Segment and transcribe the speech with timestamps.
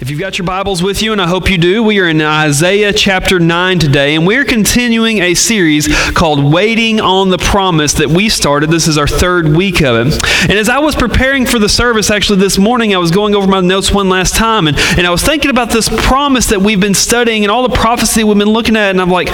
[0.00, 2.22] If you've got your Bibles with you, and I hope you do, we are in
[2.22, 8.08] Isaiah chapter 9 today, and we're continuing a series called Waiting on the Promise that
[8.08, 8.70] we started.
[8.70, 10.24] This is our third week of it.
[10.48, 13.46] And as I was preparing for the service actually this morning, I was going over
[13.46, 16.80] my notes one last time, and, and I was thinking about this promise that we've
[16.80, 19.28] been studying and all the prophecy we've been looking at, and I'm like,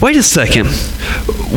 [0.00, 0.66] wait a second.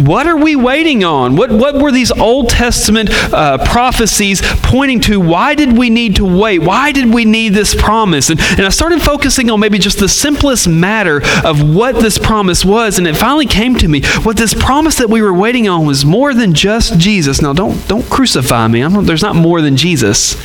[0.05, 1.36] What are we waiting on?
[1.36, 5.20] What, what were these Old Testament uh, prophecies pointing to?
[5.20, 6.60] Why did we need to wait?
[6.60, 8.30] Why did we need this promise?
[8.30, 12.63] And, and I started focusing on maybe just the simplest matter of what this promise
[12.63, 14.04] was, and it finally came to me.
[14.24, 17.41] What this promise that we were waiting on was more than just Jesus.
[17.41, 18.88] Now, don't, don't crucify me.
[19.02, 20.35] There's not more than Jesus.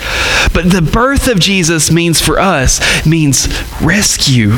[0.53, 3.48] But the birth of Jesus means for us, means
[3.81, 4.57] rescue.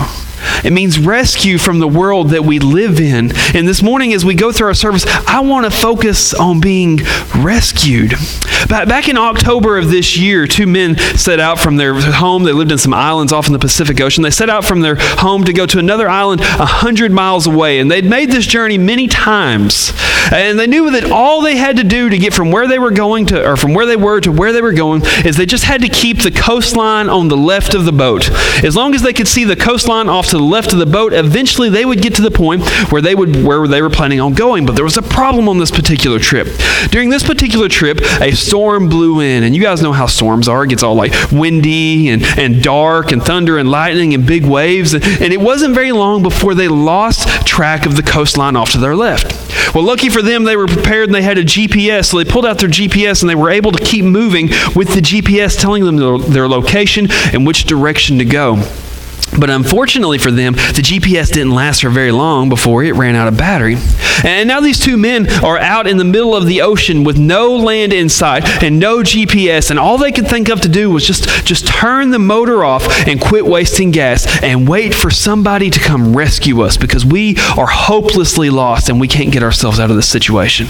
[0.65, 3.33] It means rescue from the world that we live in.
[3.55, 7.01] And this morning, as we go through our service, I want to focus on being
[7.37, 8.15] rescued.
[8.69, 12.45] Back in October of this year, two men set out from their home.
[12.45, 14.23] They lived in some islands off in the Pacific Ocean.
[14.23, 17.79] They set out from their home to go to another island 100 miles away.
[17.79, 19.93] And they'd made this journey many times.
[20.33, 22.91] And they knew that all they had to do to get from where they were
[22.91, 25.65] going to, or from where they were to where they were going, is they just
[25.65, 28.31] had to keep the coastline on the left of the boat.
[28.65, 31.13] As long as they could see the coastline off to the left of the boat,
[31.13, 34.35] eventually they would get to the point where they would where they were planning on
[34.35, 34.67] going.
[34.67, 36.49] But there was a problem on this particular trip.
[36.91, 40.65] During this particular trip, a storm blew in, and you guys know how storms are.
[40.65, 44.93] It gets all like windy and, and dark and thunder and lightning and big waves.
[44.95, 48.95] And, it wasn't very long before they lost track of the coastline off to their
[48.95, 49.75] left.
[49.75, 52.07] Well, lucky for them, they were prepared and they had a GPS.
[52.07, 55.01] So they pulled out their GPS and they were able to keep moving with the
[55.01, 58.63] GPS telling them their location and which direction to go.
[59.39, 63.29] But unfortunately for them, the GPS didn't last for very long before it ran out
[63.29, 63.77] of battery.
[64.23, 67.57] And now these two men are out in the middle of the ocean with no
[67.57, 71.07] land in sight and no GPS, and all they could think of to do was
[71.07, 75.81] just, just turn the motor off and quit wasting gas and wait for somebody to
[75.81, 79.97] come rescue us because we are hopelessly lost and we can't get ourselves out of
[79.97, 80.69] this situation.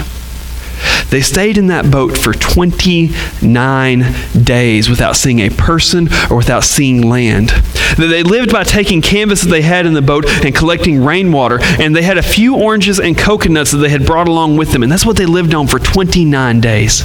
[1.09, 4.05] They stayed in that boat for 29
[4.43, 7.51] days without seeing a person or without seeing land.
[7.97, 11.95] They lived by taking canvas that they had in the boat and collecting rainwater, and
[11.95, 14.91] they had a few oranges and coconuts that they had brought along with them, and
[14.91, 17.03] that's what they lived on for 29 days.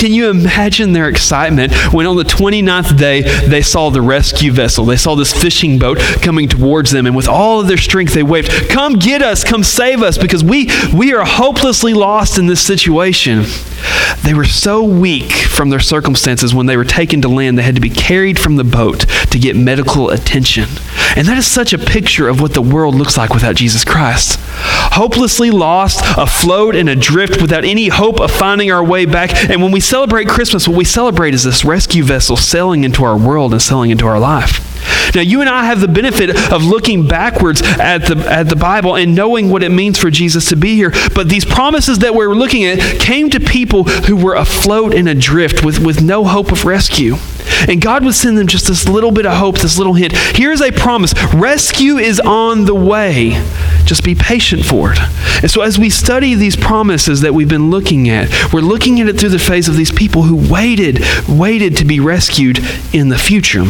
[0.00, 4.86] Can you imagine their excitement when on the 29th day they saw the rescue vessel?
[4.86, 8.22] They saw this fishing boat coming towards them, and with all of their strength they
[8.22, 12.64] waved, Come get us, come save us, because we, we are hopelessly lost in this
[12.64, 13.44] situation.
[14.22, 17.74] They were so weak from their circumstances when they were taken to land, they had
[17.74, 19.00] to be carried from the boat
[19.30, 20.64] to get medical attention.
[21.16, 24.38] And that is such a picture of what the world looks like without Jesus Christ.
[24.92, 29.50] Hopelessly lost, afloat and adrift without any hope of finding our way back.
[29.50, 33.18] And when we celebrate Christmas, what we celebrate is this rescue vessel sailing into our
[33.18, 34.69] world and sailing into our life.
[35.14, 38.96] Now, you and I have the benefit of looking backwards at the, at the Bible
[38.96, 40.92] and knowing what it means for Jesus to be here.
[41.14, 45.64] But these promises that we're looking at came to people who were afloat and adrift
[45.64, 47.16] with, with no hope of rescue.
[47.68, 50.12] And God would send them just this little bit of hope, this little hint.
[50.16, 53.30] Here's a promise rescue is on the way.
[53.84, 54.98] Just be patient for it.
[55.42, 59.08] And so, as we study these promises that we've been looking at, we're looking at
[59.08, 62.60] it through the face of these people who waited, waited to be rescued
[62.92, 63.64] in the future.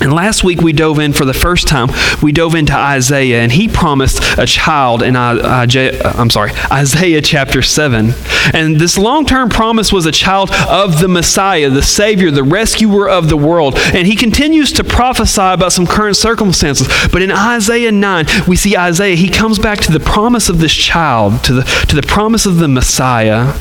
[0.00, 1.88] And last week we dove in for the first time.
[2.22, 8.12] We dove into Isaiah, and he promised a child in I'm sorry, Isaiah chapter seven.
[8.54, 13.28] And this long-term promise was a child of the Messiah, the Savior, the rescuer of
[13.28, 13.74] the world.
[13.76, 16.88] And he continues to prophesy about some current circumstances.
[17.12, 19.16] But in Isaiah nine, we see Isaiah.
[19.16, 22.58] He comes back to the promise of this child, to the to the promise of
[22.58, 23.54] the Messiah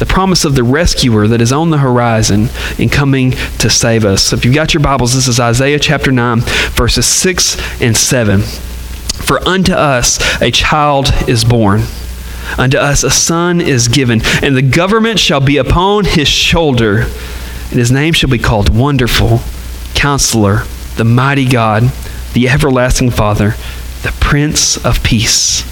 [0.00, 2.48] the promise of the rescuer that is on the horizon
[2.78, 4.22] and coming to save us.
[4.22, 8.40] So if you've got your Bibles, this is Isaiah chapter 9, verses 6 and 7.
[8.40, 11.82] For unto us a child is born.
[12.56, 17.78] Unto us a son is given, and the government shall be upon his shoulder, and
[17.78, 19.40] his name shall be called Wonderful,
[19.94, 20.64] Counselor,
[20.96, 21.92] the Mighty God,
[22.32, 23.50] the Everlasting Father,
[24.02, 25.62] the Prince of Peace.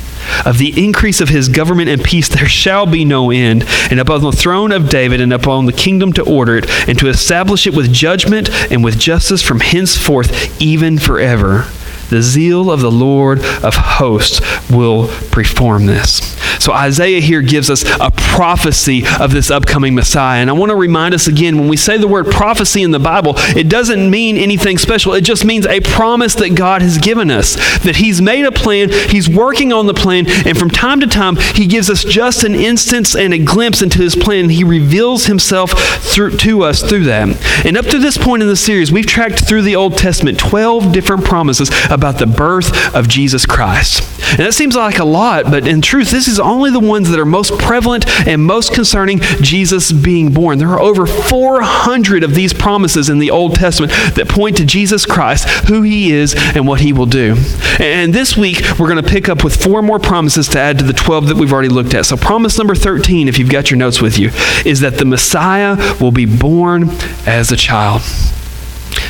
[0.45, 4.23] Of the increase of his government and peace there shall be no end, and upon
[4.23, 7.75] the throne of David and upon the kingdom to order it, and to establish it
[7.75, 11.67] with judgment and with justice from henceforth, even forever.
[12.11, 14.41] The zeal of the Lord of hosts
[14.71, 16.37] will perform this.
[16.59, 20.41] So Isaiah here gives us a prophecy of this upcoming Messiah.
[20.41, 22.99] And I want to remind us again when we say the word prophecy in the
[22.99, 25.15] Bible, it doesn't mean anything special.
[25.15, 28.91] It just means a promise that God has given us, that He's made a plan,
[28.91, 32.55] He's working on the plan, and from time to time, He gives us just an
[32.55, 34.49] instance and a glimpse into His plan.
[34.49, 37.19] He reveals Himself through, to us through that.
[37.65, 40.93] And up to this point in the series, we've tracked through the Old Testament 12
[40.93, 44.03] different promises about the birth of Jesus Christ.
[44.31, 47.19] And that seems like a lot, but in truth, this is only the ones that
[47.19, 50.59] are most prevalent and most concerning Jesus being born.
[50.59, 55.07] There are over 400 of these promises in the Old Testament that point to Jesus
[55.07, 57.37] Christ, who he is, and what he will do.
[57.79, 60.85] And this week, we're going to pick up with four more promises to add to
[60.85, 62.07] the 12 that we've already looked at.
[62.07, 64.31] So, promise number 13, if you've got your notes with you,
[64.65, 66.89] is that the Messiah will be born
[67.27, 68.03] as a child.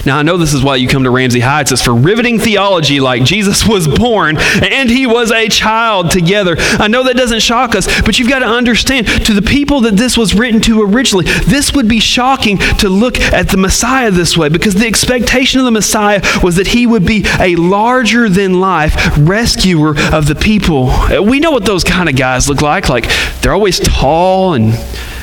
[0.09, 1.71] Now, I know this is why you come to Ramsey Heights.
[1.71, 6.57] It's for riveting theology like Jesus was born and he was a child together.
[6.59, 9.97] I know that doesn't shock us, but you've got to understand to the people that
[9.97, 14.35] this was written to originally, this would be shocking to look at the Messiah this
[14.35, 18.61] way because the expectation of the Messiah was that he would be a larger than
[18.61, 20.91] life rescuer of the people.
[21.23, 22.89] We know what those kind of guys look like.
[22.89, 23.11] Like,
[23.43, 24.73] they're always tall and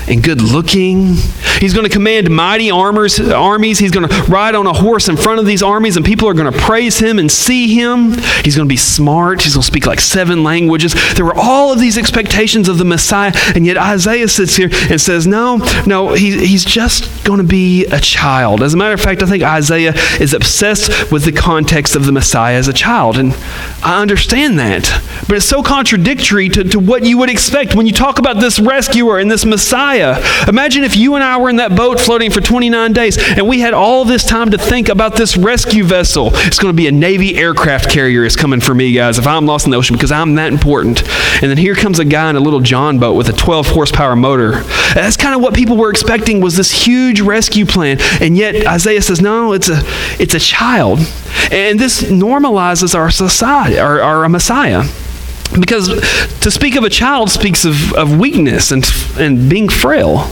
[0.08, 1.16] and good looking.
[1.60, 3.80] He's going to command mighty armors, armies.
[3.80, 6.34] He's going to ride on a horse in front of these armies, and people are
[6.34, 8.14] going to praise him and see him.
[8.44, 9.42] He's going to be smart.
[9.42, 10.96] He's going to speak like seven languages.
[11.16, 15.00] There were all of these expectations of the Messiah, and yet Isaiah sits here and
[15.00, 18.62] says, No, no, he, he's just going to be a child.
[18.62, 22.12] As a matter of fact, I think Isaiah is obsessed with the context of the
[22.12, 23.34] Messiah as a child, and
[23.84, 24.84] I understand that.
[25.28, 28.60] But it's so contradictory to, to what you would expect when you talk about this
[28.60, 29.95] rescuer and this Messiah
[30.48, 33.60] Imagine if you and I were in that boat floating for 29 days and we
[33.60, 36.30] had all this time to think about this rescue vessel.
[36.34, 39.46] It's going to be a Navy aircraft carrier is coming for me, guys, if I'm
[39.46, 41.02] lost in the ocean because I'm that important.
[41.42, 44.16] And then here comes a guy in a little John boat with a 12 horsepower
[44.16, 44.62] motor.
[44.94, 47.98] That's kind of what people were expecting was this huge rescue plan.
[48.22, 49.82] And yet Isaiah says, no, it's a,
[50.20, 51.00] it's a child.
[51.52, 54.84] And this normalizes our society, our, our Messiah.
[55.60, 55.88] Because
[56.42, 58.86] to speak of a child speaks of, of weakness and,
[59.18, 60.30] and being frail.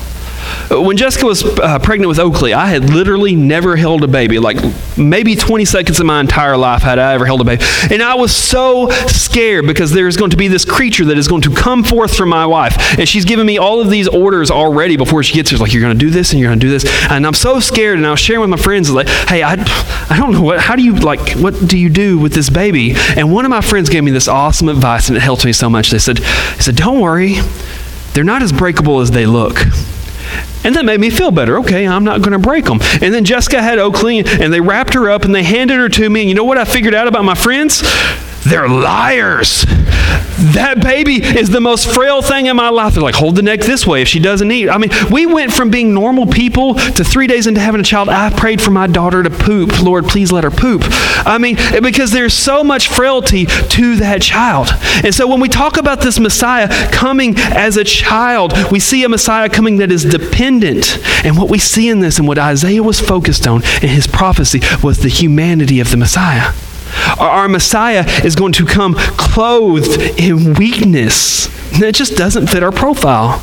[0.69, 4.39] When Jessica was uh, pregnant with Oakley, I had literally never held a baby.
[4.39, 4.57] Like
[4.97, 7.63] maybe 20 seconds of my entire life had I ever held a baby.
[7.91, 11.41] And I was so scared because there's going to be this creature that is going
[11.43, 12.75] to come forth from my wife.
[12.97, 15.59] And she's given me all of these orders already before she gets here.
[15.59, 16.85] Like, you're going to do this and you're going to do this.
[17.09, 17.97] And I'm so scared.
[17.97, 19.53] And I was sharing with my friends, like, hey, I,
[20.09, 22.93] I don't know what, how do you, like, what do you do with this baby?
[23.15, 25.69] And one of my friends gave me this awesome advice and it helped me so
[25.69, 25.91] much.
[25.91, 27.35] They said, they said, don't worry.
[28.13, 29.57] They're not as breakable as they look.
[30.63, 31.59] And that made me feel better.
[31.59, 32.79] Okay, I'm not going to break them.
[33.01, 36.09] And then Jessica had Oakley, and they wrapped her up and they handed her to
[36.09, 36.21] me.
[36.21, 37.83] And you know what I figured out about my friends?
[38.45, 39.65] They're liars.
[40.37, 42.93] That baby is the most frail thing in my life.
[42.93, 44.69] They're like, hold the neck this way if she doesn't eat.
[44.69, 48.09] I mean, we went from being normal people to three days into having a child.
[48.09, 49.81] I prayed for my daughter to poop.
[49.81, 50.81] Lord, please let her poop.
[51.25, 54.69] I mean, because there's so much frailty to that child.
[55.03, 59.09] And so when we talk about this Messiah coming as a child, we see a
[59.09, 60.99] Messiah coming that is dependent.
[61.23, 64.61] And what we see in this and what Isaiah was focused on in his prophecy
[64.81, 66.53] was the humanity of the Messiah.
[67.19, 71.49] Our Messiah is going to come clothed in weakness.
[71.81, 73.41] It just doesn't fit our profile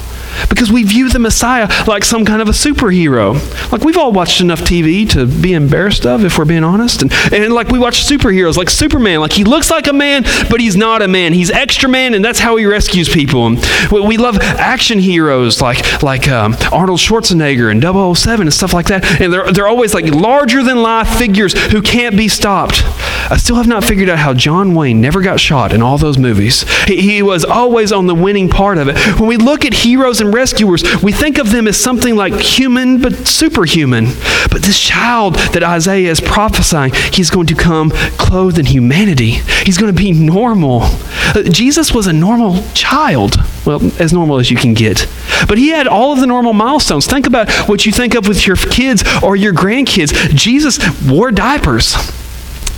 [0.48, 3.34] because we view the Messiah like some kind of a superhero.
[3.72, 7.02] Like we've all watched enough TV to be embarrassed of, if we're being honest.
[7.02, 9.20] And, and like we watch superheroes, like Superman.
[9.20, 11.32] Like he looks like a man, but he's not a man.
[11.32, 13.46] He's extra man, and that's how he rescues people.
[13.46, 13.58] And
[13.90, 17.82] we love action heroes like like um, Arnold Schwarzenegger and
[18.16, 19.20] 007 and stuff like that.
[19.20, 22.82] And they're, they're always like larger than life figures who can't be stopped.
[23.30, 26.18] I still have not figured out how John Wayne never got shot in all those
[26.18, 26.62] movies.
[26.86, 28.96] He, he was always on the winning part of it.
[29.20, 33.00] When we look at heroes and rescuers, we think of them as something like human
[33.00, 34.06] but superhuman.
[34.50, 39.30] But this child that Isaiah is prophesying, he's going to come clothed in humanity.
[39.64, 40.80] He's going to be normal.
[40.82, 43.36] Uh, Jesus was a normal child.
[43.64, 45.06] Well, as normal as you can get.
[45.46, 47.06] But he had all of the normal milestones.
[47.06, 50.34] Think about what you think of with your kids or your grandkids.
[50.34, 51.94] Jesus wore diapers.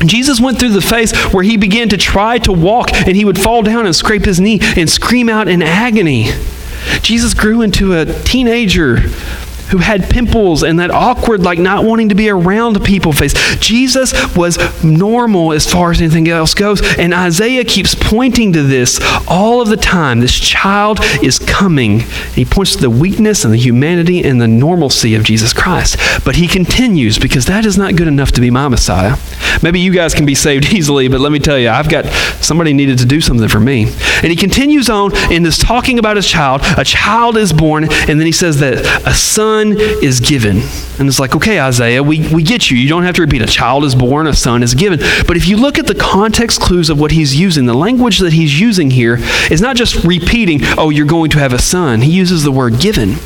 [0.09, 3.39] Jesus went through the phase where he began to try to walk and he would
[3.39, 6.31] fall down and scrape his knee and scream out in agony.
[7.03, 8.99] Jesus grew into a teenager
[9.73, 13.35] who had pimples and that awkward, like not wanting to be around people face.
[13.59, 16.81] Jesus was normal as far as anything else goes.
[16.99, 20.21] And Isaiah keeps pointing to this all of the time.
[20.21, 22.01] This child is coming.
[22.35, 25.97] He points to the weakness and the humanity and the normalcy of Jesus Christ.
[26.25, 29.17] But he continues because that is not good enough to be my Messiah.
[29.63, 32.07] Maybe you guys can be saved easily, but let me tell you, I've got
[32.43, 33.87] somebody needed to do something for me.
[34.23, 36.63] And he continues on in this talking about his child.
[36.79, 40.63] A child is born, and then he says that a son is given.
[40.99, 42.77] And it's like, okay, Isaiah, we, we get you.
[42.77, 43.43] You don't have to repeat.
[43.43, 45.01] A child is born, a son is given.
[45.27, 48.33] But if you look at the context clues of what he's using, the language that
[48.33, 49.19] he's using here
[49.51, 52.01] is not just repeating, oh, you're going to have a son.
[52.03, 53.17] He uses the word given.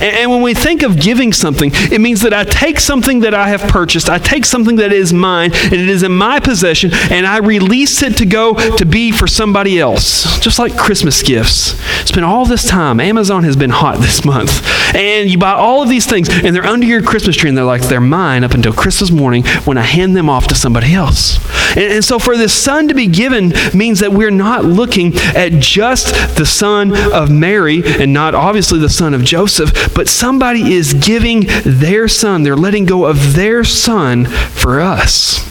[0.00, 3.48] And when we think of giving something, it means that I take something that I
[3.48, 7.26] have purchased, I take something that is mine, and it is in my possession, and
[7.26, 10.38] I release it to go to be for somebody else.
[10.40, 11.78] Just like Christmas gifts.
[12.08, 13.00] Spend all this time.
[13.00, 14.64] Amazon has been hot this month.
[14.94, 17.64] And you buy all of these things, and they're under your Christmas tree, and they're
[17.64, 21.38] like, they're mine up until Christmas morning when I hand them off to somebody else.
[21.76, 25.52] And, and so for this son to be given means that we're not looking at
[25.52, 30.94] just the son of Mary and not obviously the son of Joseph but somebody is
[30.94, 35.44] giving their son, they're letting go of their son for us.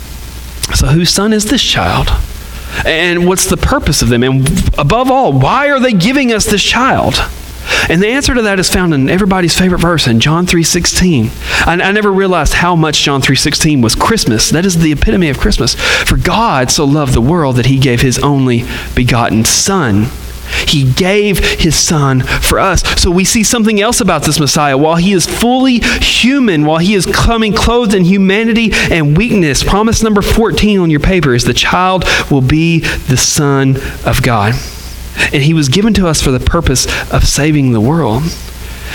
[0.75, 2.09] So, whose son is this child?
[2.85, 4.23] And what's the purpose of them?
[4.23, 7.15] And above all, why are they giving us this child?
[7.89, 11.29] And the answer to that is found in everybody's favorite verse in John 3:16.
[11.65, 14.49] I, I never realized how much John 3:16 was Christmas.
[14.49, 15.75] That is the epitome of Christmas.
[15.75, 18.65] For God so loved the world that he gave his only
[18.95, 20.07] begotten son
[20.67, 22.81] he gave his son for us.
[23.01, 24.77] So we see something else about this Messiah.
[24.77, 30.03] While he is fully human, while he is coming clothed in humanity and weakness, promise
[30.03, 34.53] number 14 on your paper is the child will be the Son of God.
[35.33, 38.23] And he was given to us for the purpose of saving the world.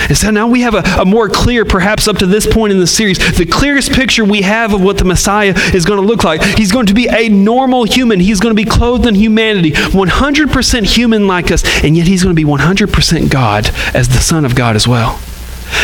[0.09, 2.79] And so now we have a, a, more clear, perhaps up to this point in
[2.79, 6.25] the series, the clearest picture we have of what the Messiah is going to look
[6.25, 6.43] like.
[6.43, 8.21] He's going to be a normal human.
[8.21, 12.35] He's going to be clothed in humanity, 100% human like us, and yet he's going
[12.35, 15.21] to be 100% God as the Son of God as well.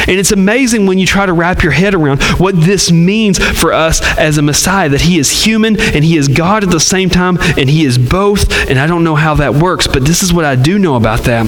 [0.07, 3.73] And it's amazing when you try to wrap your head around what this means for
[3.73, 7.11] us as a Messiah that He is human and He is God at the same
[7.11, 8.53] time, and He is both.
[8.69, 11.21] And I don't know how that works, but this is what I do know about
[11.25, 11.47] that.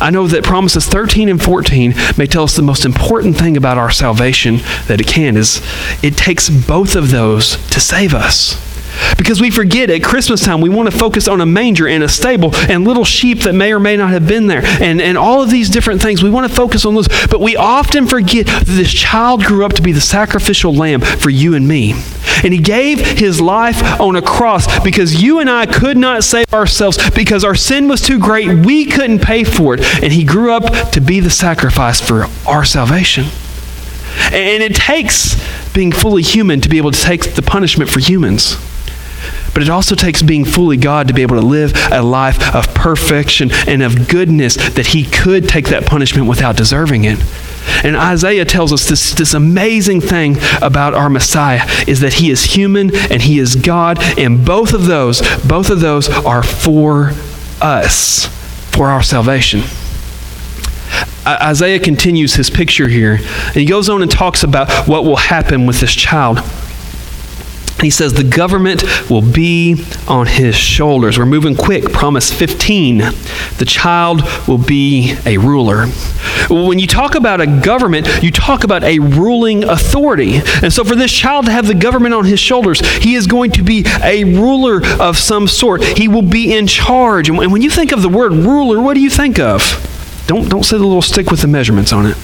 [0.00, 3.78] I know that promises 13 and 14 may tell us the most important thing about
[3.78, 5.60] our salvation that it can is
[6.02, 8.67] it takes both of those to save us.
[9.16, 12.08] Because we forget at Christmas time, we want to focus on a manger and a
[12.08, 15.42] stable and little sheep that may or may not have been there and, and all
[15.42, 16.22] of these different things.
[16.22, 17.08] We want to focus on those.
[17.30, 21.30] But we often forget that this child grew up to be the sacrificial lamb for
[21.30, 21.94] you and me.
[22.44, 26.52] And he gave his life on a cross because you and I could not save
[26.52, 28.48] ourselves because our sin was too great.
[28.64, 29.80] We couldn't pay for it.
[30.02, 33.24] And he grew up to be the sacrifice for our salvation.
[34.32, 35.36] And it takes
[35.72, 38.56] being fully human to be able to take the punishment for humans.
[39.52, 42.72] But it also takes being fully God to be able to live a life of
[42.74, 47.18] perfection and of goodness that He could take that punishment without deserving it.
[47.84, 52.42] And Isaiah tells us this, this amazing thing about our Messiah is that he is
[52.44, 57.12] human and he is God, and both of those, both of those are for
[57.60, 58.26] us,
[58.74, 59.62] for our salvation.
[61.26, 65.66] Isaiah continues his picture here, and he goes on and talks about what will happen
[65.66, 66.38] with this child.
[67.80, 71.18] He says the government will be on his shoulders.
[71.18, 71.92] We're moving quick.
[71.92, 72.98] Promise 15.
[72.98, 75.86] The child will be a ruler.
[76.48, 80.40] When you talk about a government, you talk about a ruling authority.
[80.62, 83.52] And so for this child to have the government on his shoulders, he is going
[83.52, 85.82] to be a ruler of some sort.
[85.82, 87.28] He will be in charge.
[87.28, 90.24] And when you think of the word ruler, what do you think of?
[90.26, 92.16] Don't, don't say the little stick with the measurements on it.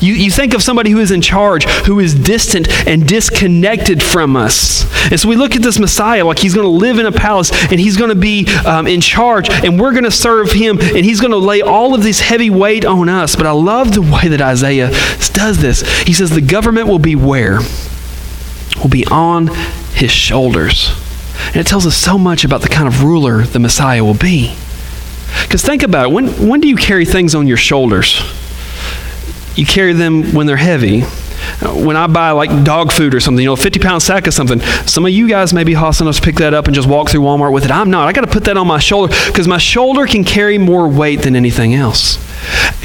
[0.00, 4.36] You, you think of somebody who is in charge, who is distant and disconnected from
[4.36, 4.84] us.
[5.10, 7.50] And so we look at this Messiah like he's going to live in a palace
[7.70, 11.04] and he's going to be um, in charge and we're going to serve him and
[11.04, 13.36] he's going to lay all of this heavy weight on us.
[13.36, 14.90] But I love the way that Isaiah
[15.32, 15.82] does this.
[16.02, 17.60] He says the government will be where?
[18.82, 19.48] Will be on
[19.94, 20.90] his shoulders.
[21.46, 24.54] And it tells us so much about the kind of ruler the Messiah will be.
[25.42, 26.12] Because think about it.
[26.12, 28.22] When, when do you carry things on your shoulders?
[29.58, 31.02] You carry them when they're heavy.
[31.62, 34.34] When I buy like dog food or something, you know, a 50 pound sack of
[34.34, 36.88] something, some of you guys may be hostile enough to pick that up and just
[36.88, 37.70] walk through Walmart with it.
[37.70, 38.06] I'm not.
[38.06, 41.22] I got to put that on my shoulder because my shoulder can carry more weight
[41.22, 42.18] than anything else.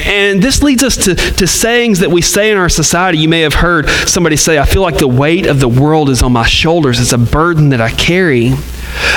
[0.05, 3.19] And this leads us to, to sayings that we say in our society.
[3.19, 6.23] You may have heard somebody say, I feel like the weight of the world is
[6.23, 6.99] on my shoulders.
[6.99, 8.53] It's a burden that I carry.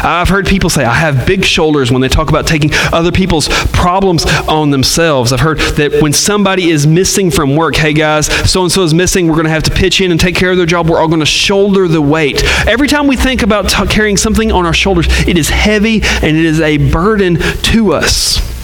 [0.03, 3.49] I've heard people say, I have big shoulders when they talk about taking other people's
[3.69, 5.33] problems on themselves.
[5.33, 8.95] I've heard that when somebody is missing from work, hey guys, so and so is
[8.95, 10.89] missing, we're going to have to pitch in and take care of their job.
[10.89, 12.43] We're all going to shoulder the weight.
[12.67, 16.37] Every time we think about t- carrying something on our shoulders, it is heavy and
[16.37, 18.56] it is a burden to us.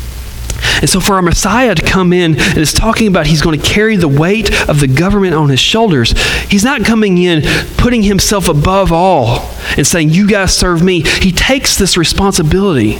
[0.81, 3.67] And so, for our Messiah to come in and is talking about he's going to
[3.67, 6.13] carry the weight of the government on his shoulders,
[6.49, 7.43] he's not coming in
[7.77, 11.03] putting himself above all and saying, You guys serve me.
[11.03, 12.99] He takes this responsibility.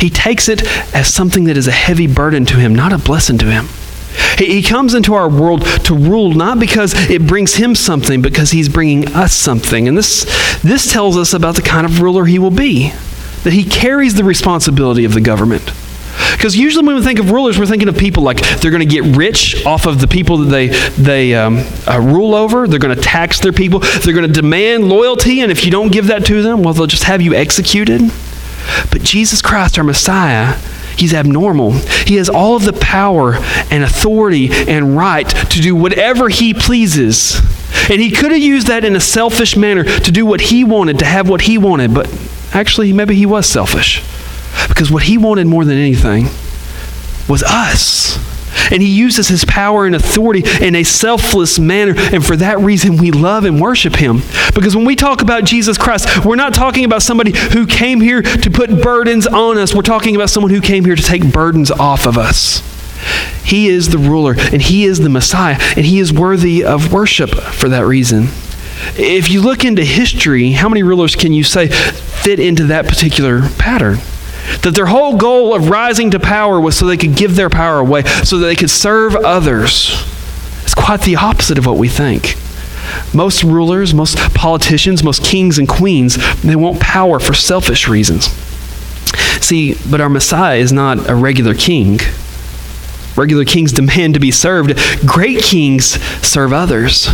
[0.00, 0.62] He takes it
[0.94, 3.68] as something that is a heavy burden to him, not a blessing to him.
[4.38, 8.68] He, comes into our world to rule not because it brings him something, because he's
[8.68, 9.86] bringing us something.
[9.86, 10.24] And this,
[10.62, 12.90] this tells us about the kind of ruler he will be,
[13.44, 15.72] that he carries the responsibility of the government.
[16.34, 19.00] Because usually when we think of rulers, we're thinking of people like they're going to
[19.00, 22.68] get rich off of the people that they, they um, uh, rule over.
[22.68, 23.80] They're going to tax their people.
[23.80, 25.40] They're going to demand loyalty.
[25.40, 28.00] And if you don't give that to them, well, they'll just have you executed.
[28.90, 30.58] But Jesus Christ, our Messiah,
[30.96, 31.72] He's abnormal.
[32.06, 33.34] He has all of the power
[33.70, 37.40] and authority and right to do whatever he pleases.
[37.90, 41.00] And he could have used that in a selfish manner to do what he wanted,
[41.00, 42.08] to have what he wanted, but
[42.52, 44.02] actually, maybe he was selfish.
[44.68, 46.28] Because what he wanted more than anything
[47.28, 48.18] was us.
[48.70, 51.94] And he uses his power and authority in a selfless manner.
[51.96, 54.22] And for that reason, we love and worship him.
[54.54, 58.22] Because when we talk about Jesus Christ, we're not talking about somebody who came here
[58.22, 59.74] to put burdens on us.
[59.74, 62.62] We're talking about someone who came here to take burdens off of us.
[63.44, 67.30] He is the ruler, and he is the Messiah, and he is worthy of worship
[67.30, 68.28] for that reason.
[68.96, 73.48] If you look into history, how many rulers can you say fit into that particular
[73.58, 73.98] pattern?
[74.62, 77.78] That their whole goal of rising to power was so they could give their power
[77.78, 80.04] away, so that they could serve others.
[80.62, 82.36] It's quite the opposite of what we think.
[83.14, 88.26] Most rulers, most politicians, most kings and queens, they want power for selfish reasons.
[89.40, 91.98] See, but our Messiah is not a regular king.
[93.16, 94.78] Regular kings demand to be served.
[95.06, 95.84] Great kings
[96.26, 97.08] serve others.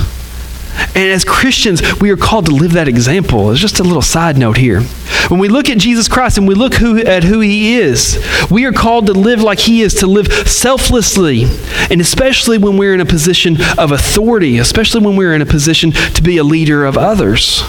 [0.94, 3.50] And as Christians, we are called to live that example.
[3.50, 4.82] It's just a little side note here.
[5.28, 8.18] When we look at Jesus Christ and we look who, at who he is,
[8.50, 11.44] we are called to live like he is, to live selflessly,
[11.90, 15.92] and especially when we're in a position of authority, especially when we're in a position
[15.92, 17.62] to be a leader of others.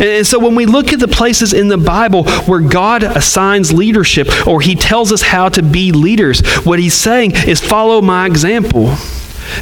[0.00, 4.46] And so when we look at the places in the Bible where God assigns leadership
[4.46, 8.94] or he tells us how to be leaders, what he's saying is follow my example.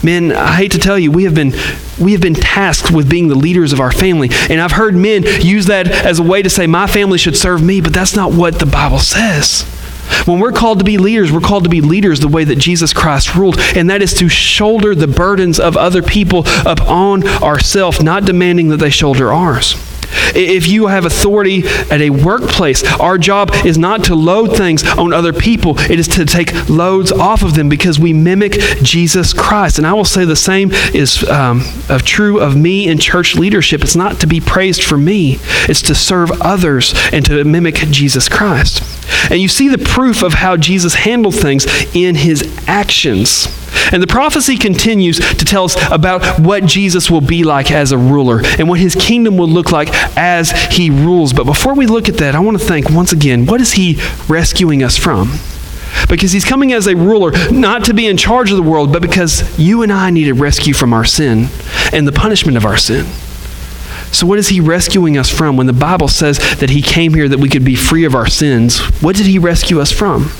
[0.03, 1.53] Men, I hate to tell you, we have been
[1.99, 4.29] we have been tasked with being the leaders of our family.
[4.51, 7.63] And I've heard men use that as a way to say my family should serve
[7.63, 9.63] me, but that's not what the Bible says.
[10.27, 12.93] When we're called to be leaders, we're called to be leaders the way that Jesus
[12.93, 18.25] Christ ruled, and that is to shoulder the burdens of other people upon ourselves, not
[18.25, 19.75] demanding that they shoulder ours.
[20.35, 25.13] If you have authority at a workplace, our job is not to load things on
[25.13, 29.79] other people, it is to take loads off of them because we mimic Jesus Christ.
[29.79, 33.83] And I will say the same is um, of true of me in church leadership.
[33.83, 38.29] It's not to be praised for me, it's to serve others and to mimic Jesus
[38.29, 38.83] Christ.
[39.31, 43.49] And you see the proof of how Jesus handled things in his actions.
[43.93, 47.99] And the prophecy continues to tell us about what Jesus will be like as a
[47.99, 51.33] ruler and what his kingdom will look like as he rules.
[51.33, 54.01] But before we look at that, I want to think once again what is he
[54.29, 55.33] rescuing us from?
[56.09, 59.01] Because he's coming as a ruler, not to be in charge of the world, but
[59.01, 61.49] because you and I need a rescue from our sin
[61.93, 63.07] and the punishment of our sin.
[64.13, 65.57] So, what is he rescuing us from?
[65.57, 68.29] When the Bible says that he came here that we could be free of our
[68.29, 70.31] sins, what did he rescue us from?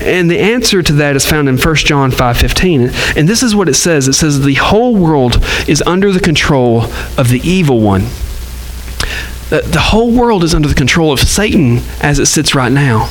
[0.00, 3.16] And the answer to that is found in 1 John 5:15.
[3.16, 4.08] And this is what it says.
[4.08, 6.84] It says the whole world is under the control
[7.16, 8.06] of the evil one.
[9.50, 13.10] The, the whole world is under the control of Satan as it sits right now.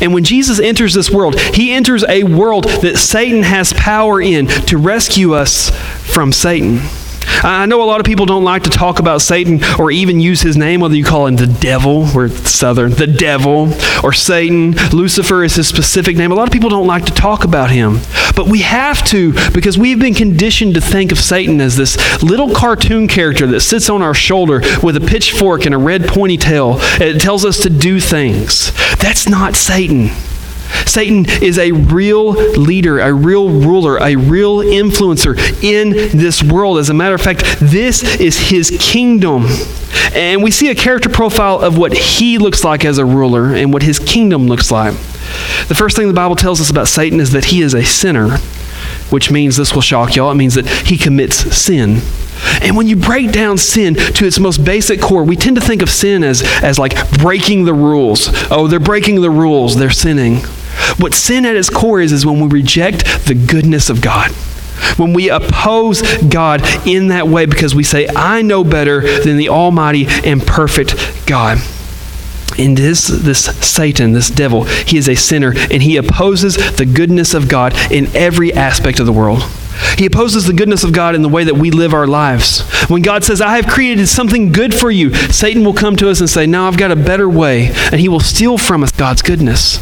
[0.00, 4.46] And when Jesus enters this world, he enters a world that Satan has power in
[4.46, 5.70] to rescue us
[6.12, 6.80] from Satan.
[7.42, 10.40] I know a lot of people don't like to talk about Satan or even use
[10.40, 14.72] his name, whether you call him the devil, we're southern, the devil, or Satan.
[14.92, 16.32] Lucifer is his specific name.
[16.32, 17.98] A lot of people don't like to talk about him.
[18.36, 22.54] But we have to because we've been conditioned to think of Satan as this little
[22.54, 26.76] cartoon character that sits on our shoulder with a pitchfork and a red pointy tail.
[27.00, 28.72] It tells us to do things.
[28.96, 30.10] That's not Satan.
[30.86, 36.78] Satan is a real leader, a real ruler, a real influencer in this world.
[36.78, 39.46] As a matter of fact, this is his kingdom.
[40.12, 43.72] And we see a character profile of what he looks like as a ruler and
[43.72, 44.94] what his kingdom looks like.
[45.68, 48.38] The first thing the Bible tells us about Satan is that he is a sinner,
[49.10, 50.30] which means this will shock y'all.
[50.30, 52.00] It means that he commits sin.
[52.62, 55.82] And when you break down sin to its most basic core, we tend to think
[55.82, 58.28] of sin as, as like breaking the rules.
[58.50, 60.40] Oh, they're breaking the rules, they're sinning.
[60.98, 64.30] What sin at its core is, is when we reject the goodness of God.
[64.96, 69.50] When we oppose God in that way because we say, I know better than the
[69.50, 71.58] Almighty and perfect God.
[72.58, 77.34] And this, this Satan, this devil, he is a sinner and he opposes the goodness
[77.34, 79.42] of God in every aspect of the world.
[79.96, 82.60] He opposes the goodness of God in the way that we live our lives.
[82.90, 86.20] When God says, I have created something good for you, Satan will come to us
[86.20, 87.68] and say, No, I've got a better way.
[87.90, 89.78] And he will steal from us God's goodness.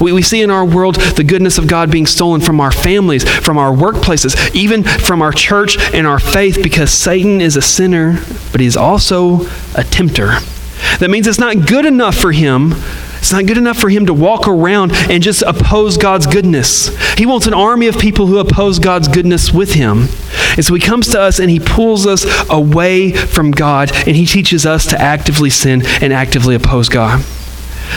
[0.00, 3.28] We, we see in our world the goodness of God being stolen from our families,
[3.28, 8.20] from our workplaces, even from our church and our faith because Satan is a sinner,
[8.52, 10.38] but he's also a tempter.
[11.00, 12.74] That means it's not good enough for him
[13.18, 16.96] it's not good enough for him to walk around and just oppose God's goodness.
[17.16, 20.08] He wants an army of people who oppose God's goodness with him.
[20.56, 24.24] And so he comes to us and he pulls us away from God and he
[24.24, 27.24] teaches us to actively sin and actively oppose God.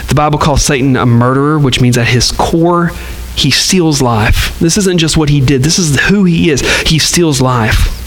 [0.07, 2.91] The Bible calls Satan a murderer, which means at his core,
[3.35, 4.57] he steals life.
[4.59, 6.61] This isn't just what he did, this is who he is.
[6.81, 7.97] He steals life.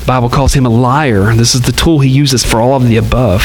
[0.00, 1.34] The Bible calls him a liar.
[1.34, 3.42] This is the tool he uses for all of the above.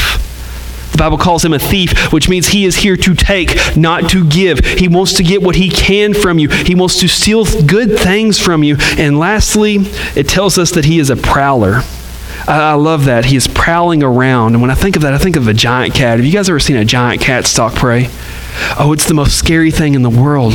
[0.92, 4.26] The Bible calls him a thief, which means he is here to take, not to
[4.28, 4.58] give.
[4.58, 8.38] He wants to get what he can from you, he wants to steal good things
[8.38, 8.76] from you.
[8.98, 9.76] And lastly,
[10.16, 11.82] it tells us that he is a prowler.
[12.46, 13.26] I, love that.
[13.26, 14.54] He is prowling around.
[14.54, 16.18] And when I think of that, I think of a giant cat.
[16.18, 18.08] Have you guys ever seen a giant cat stalk prey?
[18.78, 20.54] Oh, it's the most scary thing in the world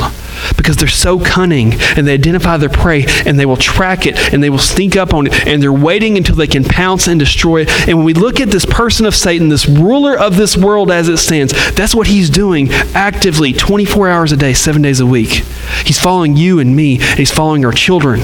[0.57, 4.43] because they're so cunning and they identify their prey and they will track it and
[4.43, 7.61] they will sneak up on it and they're waiting until they can pounce and destroy
[7.61, 7.69] it.
[7.87, 11.07] And when we look at this person of Satan, this ruler of this world as
[11.07, 15.43] it stands, that's what he's doing actively 24 hours a day, seven days a week.
[15.85, 18.21] He's following you and me, and he's following our children.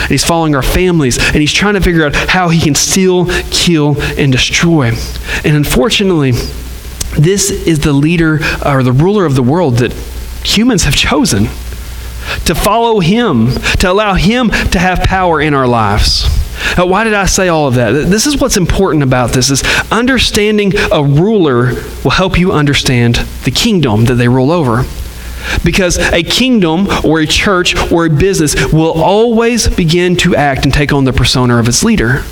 [0.00, 3.26] And he's following our families, and he's trying to figure out how he can steal,
[3.50, 4.92] kill, and destroy.
[5.44, 6.32] And unfortunately,
[7.18, 9.92] this is the leader or the ruler of the world that
[10.44, 11.48] humans have chosen
[12.44, 13.50] to follow Him,
[13.80, 16.24] to allow Him to have power in our lives.
[16.76, 17.92] Now, why did I say all of that?
[17.92, 23.50] This is what's important about this is understanding a ruler will help you understand the
[23.50, 24.84] kingdom that they rule over.
[25.64, 30.72] Because a kingdom or a church or a business will always begin to act and
[30.72, 32.24] take on the persona of its leader.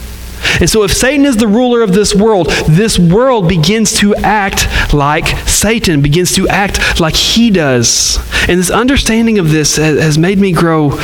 [0.59, 4.92] And so, if Satan is the ruler of this world, this world begins to act
[4.92, 8.18] like Satan, begins to act like he does.
[8.49, 10.99] And this understanding of this has made me grow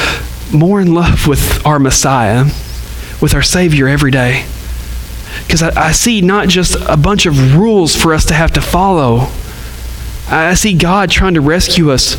[0.53, 2.45] more in love with our Messiah,
[3.21, 4.47] with our Savior every day.
[5.47, 8.61] Because I, I, see not just a bunch of rules for us to have to
[8.61, 9.29] follow,
[10.29, 12.17] I see God trying to rescue us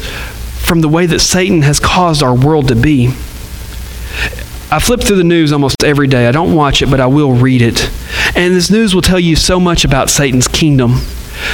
[0.65, 3.07] from the way that Satan has caused our world to be.
[4.69, 6.27] I flip through the news almost every day.
[6.27, 7.89] I don't watch it, but I will read it.
[8.35, 10.95] And this news will tell you so much about Satan's kingdom.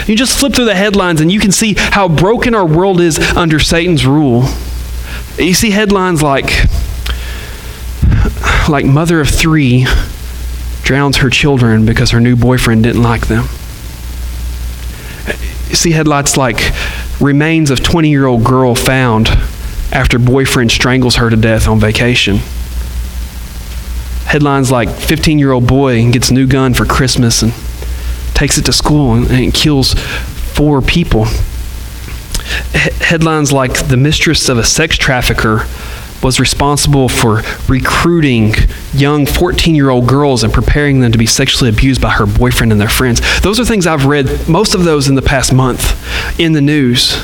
[0.07, 3.19] You just flip through the headlines and you can see how broken our world is
[3.35, 4.45] under Satan's rule.
[5.37, 6.65] You see headlines like
[8.69, 9.85] like mother of 3
[10.83, 13.47] drowns her children because her new boyfriend didn't like them.
[15.73, 16.71] See headlines like
[17.19, 19.27] remains of 20-year-old girl found
[19.91, 22.37] after boyfriend strangles her to death on vacation.
[24.25, 27.53] Headlines like 15 year old boy gets new gun for Christmas and
[28.33, 31.25] takes it to school and, and kills four people.
[32.73, 35.65] headlines like the mistress of a sex trafficker
[36.23, 38.53] was responsible for recruiting
[38.93, 42.71] young 14 year old girls and preparing them to be sexually abused by her boyfriend
[42.71, 43.21] and their friends.
[43.41, 47.21] Those are things I've read, most of those in the past month in the news.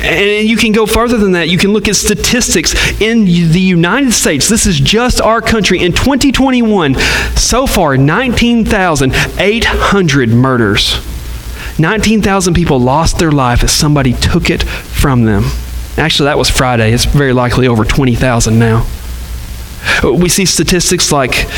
[0.00, 1.48] And you can go farther than that.
[1.48, 4.48] You can look at statistics in the United States.
[4.48, 5.82] This is just our country.
[5.82, 6.94] In 2021,
[7.34, 11.00] so far, 19,800 murders.
[11.78, 15.44] 19,000 people lost their life as somebody took it from them.
[15.98, 16.92] Actually, that was Friday.
[16.92, 18.86] It's very likely over 20,000 now.
[20.02, 21.48] We see statistics like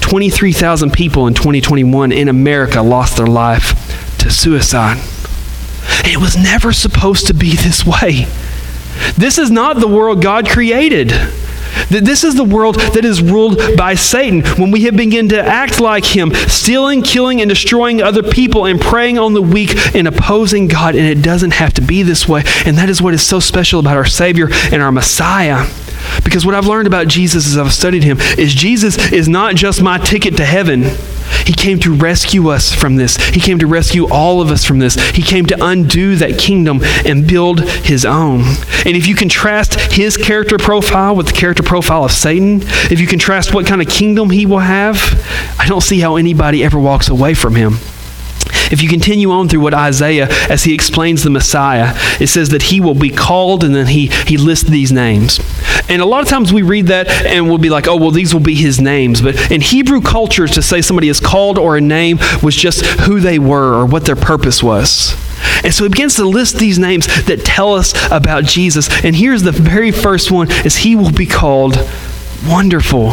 [0.00, 4.98] 23,000 people in 2021 in America lost their life to suicide.
[6.04, 8.26] It was never supposed to be this way.
[9.16, 11.12] This is not the world God created.
[11.90, 14.42] That this is the world that is ruled by Satan.
[14.60, 18.80] When we have begun to act like him, stealing, killing, and destroying other people, and
[18.80, 22.42] preying on the weak and opposing God, and it doesn't have to be this way.
[22.64, 25.66] And that is what is so special about our Savior and our Messiah.
[26.24, 29.82] Because what I've learned about Jesus as I've studied him is Jesus is not just
[29.82, 30.84] my ticket to heaven.
[31.44, 33.16] He came to rescue us from this.
[33.16, 34.94] He came to rescue all of us from this.
[35.10, 38.42] He came to undo that kingdom and build his own.
[38.84, 42.60] And if you contrast his character profile with the character profile of Satan,
[42.90, 44.96] if you contrast what kind of kingdom he will have,
[45.58, 47.78] I don't see how anybody ever walks away from him.
[48.70, 52.62] If you continue on through what Isaiah, as he explains the Messiah, it says that
[52.62, 55.38] he will be called, and then he, he lists these names.
[55.88, 58.34] And a lot of times we read that and we'll be like, oh, well, these
[58.34, 59.20] will be his names.
[59.20, 63.20] But in Hebrew culture, to say somebody is called or a name was just who
[63.20, 65.14] they were or what their purpose was.
[65.62, 68.88] And so he begins to list these names that tell us about Jesus.
[69.04, 71.76] And here's the very first one is he will be called
[72.48, 73.12] wonderful.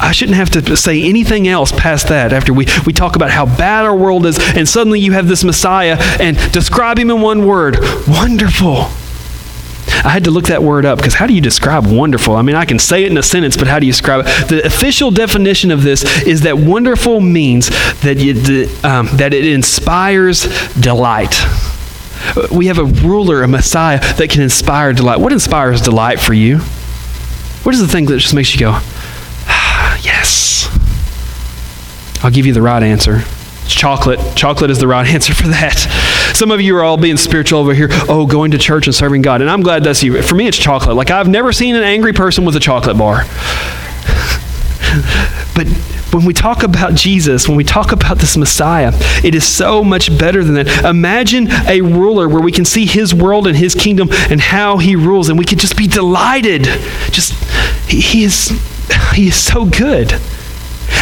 [0.00, 3.46] I shouldn't have to say anything else past that after we, we talk about how
[3.46, 7.46] bad our world is, and suddenly you have this Messiah and describe him in one
[7.46, 7.78] word
[8.08, 8.88] wonderful.
[10.04, 12.36] I had to look that word up because how do you describe wonderful?
[12.36, 14.48] I mean, I can say it in a sentence, but how do you describe it?
[14.48, 17.68] The official definition of this is that wonderful means
[18.00, 18.34] that, you,
[18.82, 20.42] um, that it inspires
[20.74, 21.34] delight.
[22.50, 25.20] We have a ruler, a Messiah that can inspire delight.
[25.20, 26.58] What inspires delight for you?
[26.58, 30.68] What is the thing that just makes you go, ah, yes?
[32.22, 33.22] I'll give you the right answer.
[33.64, 34.20] It's chocolate.
[34.36, 35.86] Chocolate is the right answer for that.
[36.34, 37.88] Some of you are all being spiritual over here.
[38.08, 39.40] Oh, going to church and serving God.
[39.40, 40.20] And I'm glad that's you.
[40.20, 40.96] For me, it's chocolate.
[40.96, 43.18] Like, I've never seen an angry person with a chocolate bar.
[45.54, 45.68] but
[46.12, 48.90] when we talk about Jesus, when we talk about this Messiah,
[49.22, 50.84] it is so much better than that.
[50.84, 54.96] Imagine a ruler where we can see his world and his kingdom and how he
[54.96, 56.64] rules, and we could just be delighted.
[57.12, 57.32] Just,
[57.88, 58.48] he, he is,
[59.12, 60.12] he is so good.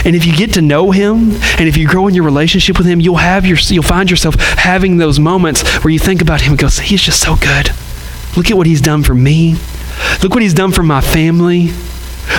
[0.04, 2.86] And if you get to know him and if you grow in your relationship with
[2.86, 6.52] him, you'll have your you'll find yourself having those moments where you think about him
[6.52, 7.70] and go, he's just so good.
[8.36, 9.56] Look at what he's done for me.
[10.22, 11.70] Look what he's done for my family.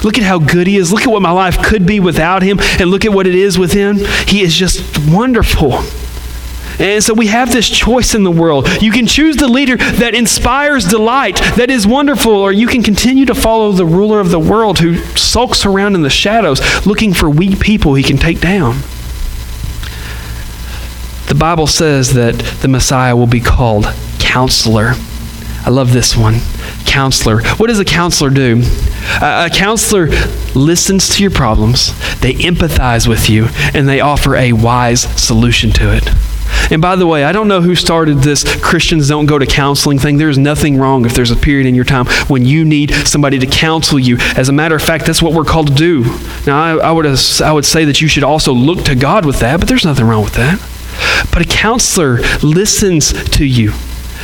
[0.03, 0.91] Look at how good he is.
[0.91, 3.59] Look at what my life could be without him and look at what it is
[3.59, 3.97] with him.
[4.27, 5.83] He is just wonderful.
[6.79, 8.67] And so we have this choice in the world.
[8.81, 13.25] You can choose the leader that inspires delight, that is wonderful, or you can continue
[13.25, 17.29] to follow the ruler of the world who sulks around in the shadows looking for
[17.29, 18.81] weak people he can take down.
[21.27, 23.85] The Bible says that the Messiah will be called
[24.19, 24.93] counselor.
[25.65, 26.39] I love this one.
[26.85, 27.41] Counselor.
[27.55, 28.61] What does a counselor do?
[29.21, 30.07] a counselor
[30.55, 31.87] listens to your problems,
[32.19, 36.09] they empathize with you, and they offer a wise solution to it.
[36.71, 39.99] And by the way, I don't know who started this Christians don't go to counseling
[39.99, 40.17] thing.
[40.17, 43.47] There's nothing wrong if there's a period in your time when you need somebody to
[43.47, 44.17] counsel you.
[44.35, 46.03] As a matter of fact, that's what we're called to do.
[46.45, 47.05] Now, I, I would,
[47.41, 50.05] I would say that you should also look to God with that, but there's nothing
[50.05, 50.59] wrong with that.
[51.31, 53.73] But a counselor listens to you.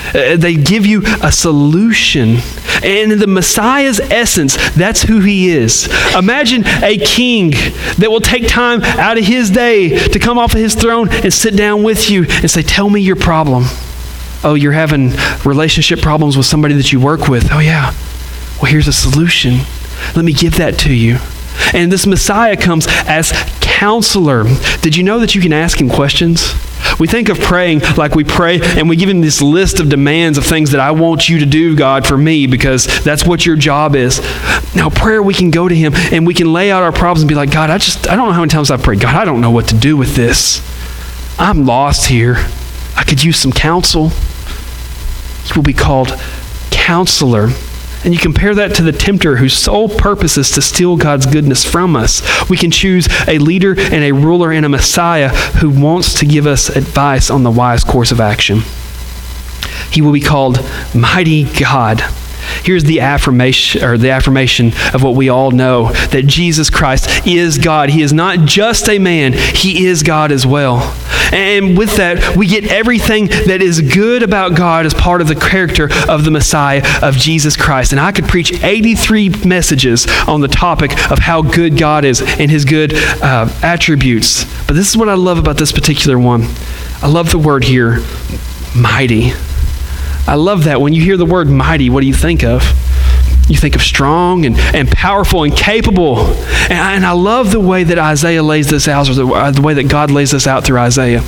[0.07, 2.37] Uh, they give you a solution.
[2.83, 5.87] And the Messiah's essence, that's who he is.
[6.15, 7.51] Imagine a king
[7.97, 11.33] that will take time out of his day to come off of his throne and
[11.33, 13.65] sit down with you and say, Tell me your problem.
[14.43, 15.11] Oh, you're having
[15.43, 17.51] relationship problems with somebody that you work with.
[17.51, 17.93] Oh, yeah.
[18.61, 19.59] Well, here's a solution.
[20.15, 21.17] Let me give that to you.
[21.73, 24.45] And this Messiah comes as counselor.
[24.81, 26.53] Did you know that you can ask him questions?
[26.99, 30.37] We think of praying like we pray and we give him this list of demands
[30.37, 33.55] of things that I want you to do, God, for me, because that's what your
[33.55, 34.19] job is.
[34.75, 37.29] Now, prayer, we can go to him and we can lay out our problems and
[37.29, 38.99] be like, God, I just, I don't know how many times I've prayed.
[38.99, 40.61] God, I don't know what to do with this.
[41.39, 42.35] I'm lost here.
[42.95, 44.09] I could use some counsel.
[45.45, 46.09] He will be called
[46.69, 47.49] counselor.
[48.03, 51.65] And you compare that to the tempter whose sole purpose is to steal God's goodness
[51.65, 52.21] from us.
[52.49, 56.47] We can choose a leader and a ruler and a Messiah who wants to give
[56.47, 58.61] us advice on the wise course of action.
[59.91, 60.59] He will be called
[60.95, 62.01] Mighty God
[62.63, 67.57] Here's the affirmation or the affirmation of what we all know that Jesus Christ is
[67.57, 67.89] God.
[67.89, 70.95] He is not just a man, he is God as well.
[71.31, 75.35] And with that, we get everything that is good about God as part of the
[75.35, 77.91] character of the Messiah of Jesus Christ.
[77.91, 82.49] And I could preach 83 messages on the topic of how good God is and
[82.49, 84.45] his good uh, attributes.
[84.65, 86.43] But this is what I love about this particular one.
[87.01, 88.03] I love the word here,
[88.75, 89.31] mighty.
[90.29, 90.79] I love that.
[90.79, 92.61] When you hear the word mighty, what do you think of?
[93.49, 96.19] You think of strong and, and powerful and capable.
[96.19, 99.63] And, and I love the way that Isaiah lays this out, or the, uh, the
[99.63, 101.21] way that God lays this out through Isaiah.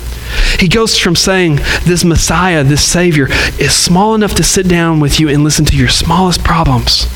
[0.60, 3.26] He goes from saying, This Messiah, this Savior,
[3.60, 7.08] is small enough to sit down with you and listen to your smallest problems.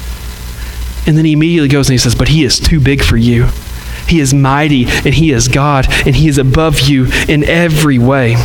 [1.05, 3.49] And then he immediately goes and he says, But he is too big for you.
[4.07, 8.37] He is mighty and he is God and he is above you in every way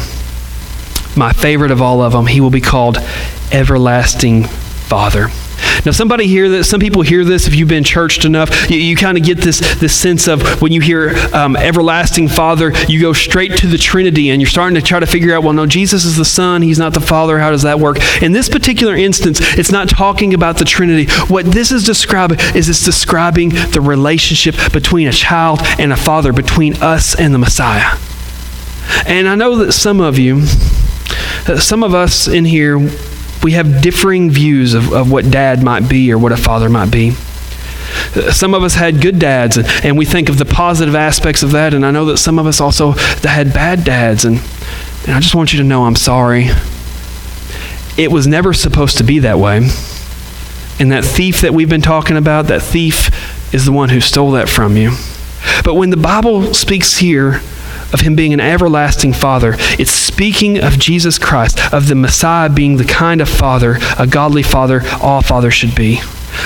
[1.17, 2.99] my favorite of all of them, he will be called
[3.53, 5.29] Everlasting Father.
[5.85, 6.65] Now, somebody hear that.
[6.65, 7.47] Some people hear this.
[7.47, 10.73] If you've been churched enough, you, you kind of get this this sense of when
[10.73, 14.83] you hear um, everlasting Father, you go straight to the Trinity, and you're starting to
[14.83, 15.43] try to figure out.
[15.43, 16.63] Well, no, Jesus is the Son.
[16.63, 17.39] He's not the Father.
[17.39, 17.99] How does that work?
[18.23, 21.11] In this particular instance, it's not talking about the Trinity.
[21.29, 26.33] What this is describing is it's describing the relationship between a child and a father,
[26.33, 27.99] between us and the Messiah.
[29.07, 30.43] And I know that some of you
[31.59, 32.79] some of us in here,
[33.43, 36.91] we have differing views of, of what dad might be or what a father might
[36.91, 37.15] be.
[38.15, 41.43] Uh, some of us had good dads, and, and we think of the positive aspects
[41.43, 44.39] of that, and I know that some of us also had bad dads, and,
[45.07, 46.49] and I just want you to know I'm sorry.
[47.97, 49.69] It was never supposed to be that way.
[50.79, 54.31] And that thief that we've been talking about, that thief is the one who stole
[54.33, 54.93] that from you.
[55.65, 57.43] But when the Bible speaks here
[57.93, 62.77] of him being an everlasting father, it's speaking of Jesus Christ, of the Messiah being
[62.77, 65.99] the kind of father, a godly father, all fathers should be.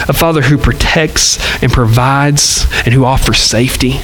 [0.08, 4.00] A father who protects and provides and who offers safety.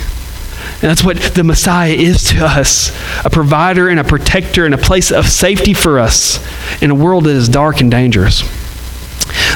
[0.82, 2.90] And that's what the Messiah is to us
[3.24, 6.38] a provider and a protector and a place of safety for us
[6.82, 8.59] in a world that is dark and dangerous.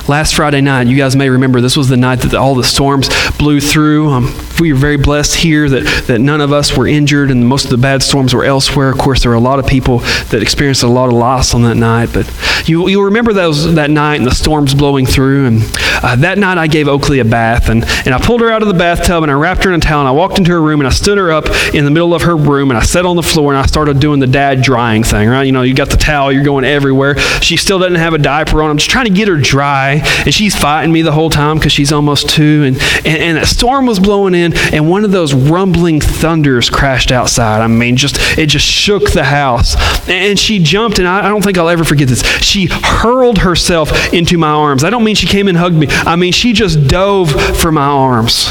[0.08, 3.08] Last Friday night, you guys may remember this was the night that all the storms
[3.38, 4.10] blew through.
[4.10, 7.64] Um, we were very blessed here that, that none of us were injured, and most
[7.64, 8.90] of the bad storms were elsewhere.
[8.90, 9.98] Of course, there were a lot of people
[10.30, 12.10] that experienced a lot of loss on that night.
[12.12, 12.30] But
[12.68, 15.46] you, you'll remember those, that night and the storms blowing through.
[15.46, 15.62] And
[16.02, 18.68] uh, that night, I gave Oakley a bath, and, and I pulled her out of
[18.68, 20.80] the bathtub, and I wrapped her in a towel, and I walked into her room,
[20.80, 23.16] and I stood her up in the middle of her room, and I sat on
[23.16, 25.42] the floor, and I started doing the dad drying thing, right?
[25.42, 27.18] You know, you got the towel, you're going everywhere.
[27.40, 28.70] She still doesn't have a diaper on.
[28.70, 31.72] I'm just trying to get her dry, and she's fighting me the whole time because
[31.72, 32.64] she's almost two.
[32.64, 37.12] And, and, and a storm was blowing in, and one of those rumbling thunders crashed
[37.12, 37.62] outside.
[37.62, 39.76] I mean, just it just shook the house.
[40.08, 42.22] And she jumped, and I, I don't think I'll ever forget this.
[42.42, 44.84] She hurled herself into my arms.
[44.84, 45.86] I don't mean she came and hugged me.
[45.90, 48.48] I mean, she just dove for my arms.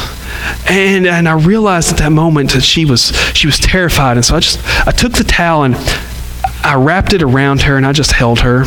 [0.68, 4.16] And, and I realized at that moment that she was she was terrified.
[4.16, 5.76] And so I just I took the towel and
[6.64, 8.64] I wrapped it around her and I just held her.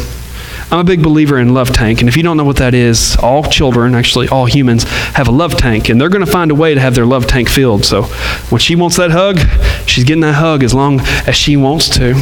[0.69, 3.15] I'm a big believer in love tank, and if you don't know what that is,
[3.23, 6.55] all children, actually all humans, have a love tank, and they're going to find a
[6.55, 7.85] way to have their love tank filled.
[7.85, 8.03] So
[8.49, 9.39] when she wants that hug,
[9.87, 12.21] she's getting that hug as long as she wants to.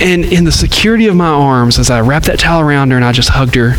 [0.00, 3.04] And in the security of my arms, as I wrapped that towel around her and
[3.04, 3.74] I just hugged her,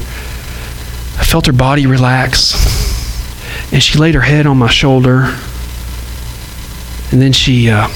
[1.19, 2.53] I felt her body relax,
[3.73, 5.23] and she laid her head on my shoulder,
[7.11, 7.89] and then she uh,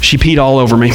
[0.00, 0.90] she peed all over me.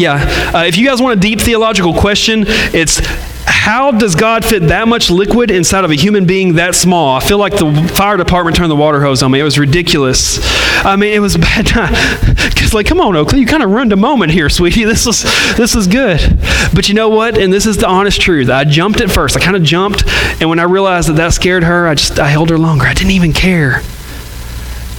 [0.00, 0.52] Yeah.
[0.54, 3.00] Uh, if you guys want a deep theological question, it's
[3.44, 7.16] how does God fit that much liquid inside of a human being that small?
[7.16, 9.40] I feel like the fire department turned the water hose on me.
[9.40, 10.38] It was ridiculous.
[10.82, 13.96] I mean, it was bad Because, like, come on, Oakley, you kind of ruined a
[13.96, 14.84] moment here, sweetie.
[14.90, 15.22] This is
[15.56, 16.38] this is good.
[16.74, 17.36] But you know what?
[17.36, 18.48] And this is the honest truth.
[18.48, 19.36] I jumped at first.
[19.36, 20.04] I kind of jumped,
[20.40, 22.86] and when I realized that that scared her, I just I held her longer.
[22.86, 23.82] I didn't even care.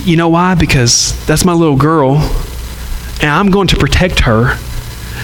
[0.04, 0.54] You know why?
[0.54, 2.18] Because that's my little girl,
[3.22, 4.58] and I'm going to protect her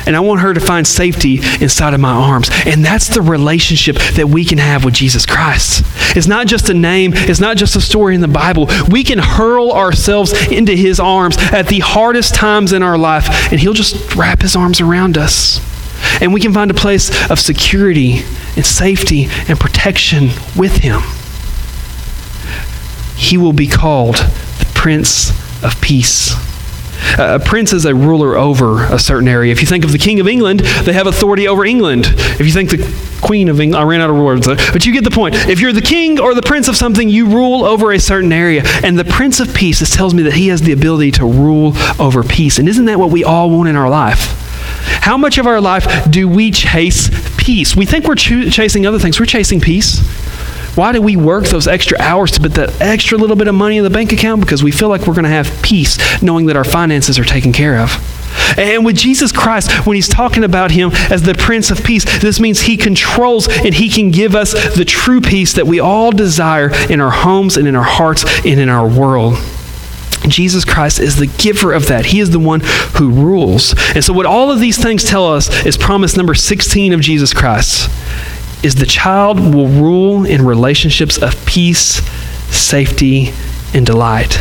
[0.08, 2.50] and I want her to find safety inside of my arms.
[2.66, 5.84] And that's the relationship that we can have with Jesus Christ.
[6.16, 8.70] It's not just a name, it's not just a story in the Bible.
[8.90, 13.60] We can hurl ourselves into his arms at the hardest times in our life, and
[13.60, 15.60] he'll just wrap his arms around us.
[16.22, 18.22] And we can find a place of security
[18.56, 21.02] and safety and protection with him.
[23.18, 25.32] He will be called the Prince
[25.64, 26.34] of Peace.
[27.18, 29.52] A prince is a ruler over a certain area.
[29.52, 32.06] If you think of the King of England, they have authority over England.
[32.08, 34.94] If you think the Queen of England, I ran out of words, uh, but you
[34.94, 35.36] get the point.
[35.36, 38.64] If you're the king or the prince of something, you rule over a certain area.
[38.84, 41.74] And the Prince of Peace this tells me that he has the ability to rule
[42.00, 42.60] over peace.
[42.60, 44.44] And isn't that what we all want in our life?
[45.02, 47.76] How much of our life do we chase peace?
[47.76, 49.20] We think we're ch- chasing other things.
[49.20, 50.02] We're chasing peace.
[50.78, 53.78] Why do we work those extra hours to put that extra little bit of money
[53.78, 54.42] in the bank account?
[54.42, 57.52] Because we feel like we're going to have peace knowing that our finances are taken
[57.52, 57.90] care of.
[58.60, 62.40] And with Jesus Christ, when he's talking about him as the Prince of Peace, this
[62.40, 66.70] means he controls and he can give us the true peace that we all desire
[66.92, 69.34] in our homes and in our hearts and in our world.
[70.28, 72.06] Jesus Christ is the giver of that.
[72.06, 72.62] He is the one
[72.98, 73.74] who rules.
[73.96, 77.34] And so, what all of these things tell us is promise number 16 of Jesus
[77.34, 77.90] Christ
[78.64, 82.02] is the child will rule in relationships of peace,
[82.54, 83.32] safety,
[83.74, 84.40] and delight.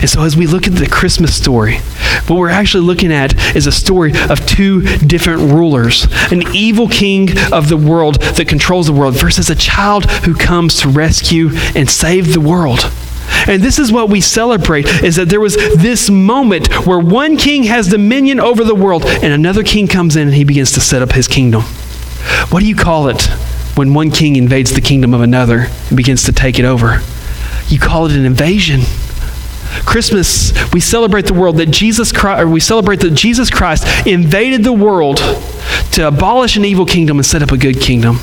[0.00, 1.78] And so, as we look at the Christmas story,
[2.26, 7.28] what we're actually looking at is a story of two different rulers an evil king
[7.52, 11.88] of the world that controls the world versus a child who comes to rescue and
[11.90, 12.90] save the world.
[13.46, 17.64] And this is what we celebrate is that there was this moment where one king
[17.64, 21.02] has dominion over the world and another king comes in and he begins to set
[21.02, 21.62] up his kingdom.
[22.50, 23.22] What do you call it
[23.76, 27.00] when one king invades the kingdom of another and begins to take it over?
[27.68, 28.80] You call it an invasion.
[29.86, 34.64] Christmas, we celebrate the world that Jesus Christ, or we celebrate that Jesus Christ invaded
[34.64, 35.18] the world
[35.92, 38.18] to abolish an evil kingdom and set up a good kingdom.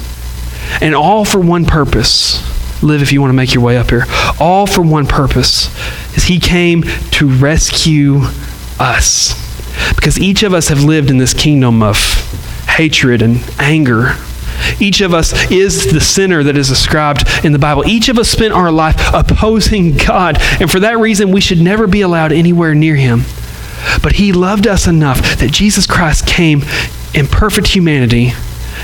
[0.81, 2.43] And all for one purpose.
[2.83, 4.05] Live if you want to make your way up here.
[4.39, 5.67] All for one purpose
[6.15, 8.21] is he came to rescue
[8.79, 9.33] us.
[9.95, 11.97] Because each of us have lived in this kingdom of
[12.77, 14.15] hatred and anger.
[14.79, 17.87] Each of us is the sinner that is ascribed in the Bible.
[17.87, 21.87] Each of us spent our life opposing God, and for that reason, we should never
[21.87, 23.21] be allowed anywhere near Him.
[24.03, 26.61] But He loved us enough that Jesus Christ came
[27.15, 28.33] in perfect humanity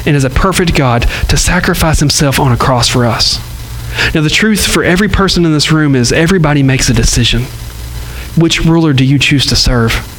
[0.06, 3.38] and as a perfect God to sacrifice Himself on a cross for us.
[4.16, 7.44] Now, the truth for every person in this room is everybody makes a decision.
[8.36, 10.10] Which ruler do you choose to serve?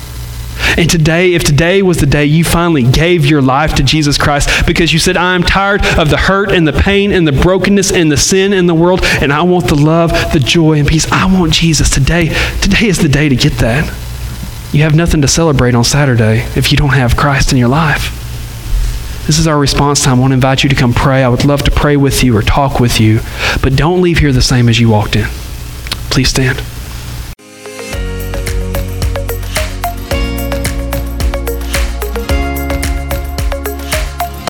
[0.76, 4.66] And today, if today was the day you finally gave your life to Jesus Christ
[4.66, 8.10] because you said, I'm tired of the hurt and the pain and the brokenness and
[8.10, 11.10] the sin in the world, and I want the love, the joy, and peace.
[11.10, 11.90] I want Jesus.
[11.90, 12.28] Today,
[12.60, 13.86] today is the day to get that.
[14.72, 18.20] You have nothing to celebrate on Saturday if you don't have Christ in your life.
[19.26, 20.18] This is our response time.
[20.18, 21.22] I want to invite you to come pray.
[21.22, 23.20] I would love to pray with you or talk with you,
[23.62, 25.28] but don't leave here the same as you walked in.
[26.10, 26.62] Please stand.